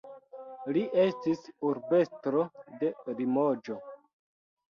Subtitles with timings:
[0.77, 2.45] Li estis urbestro
[2.79, 3.77] de Limoĝo.